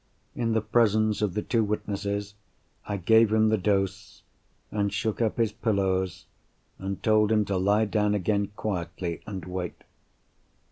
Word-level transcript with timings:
In 0.33 0.53
the 0.53 0.61
presence 0.63 1.21
of 1.21 1.35
the 1.35 1.43
two 1.43 1.63
witnesses, 1.63 2.33
I 2.87 2.97
gave 2.97 3.31
him 3.31 3.49
the 3.49 3.57
dose, 3.59 4.23
and 4.71 4.91
shook 4.91 5.21
up 5.21 5.37
his 5.37 5.51
pillows, 5.51 6.25
and 6.79 7.03
told 7.03 7.31
him 7.31 7.45
to 7.45 7.57
lie 7.57 7.85
down 7.85 8.15
again 8.15 8.47
quietly 8.55 9.21
and 9.27 9.45
wait. 9.45 9.83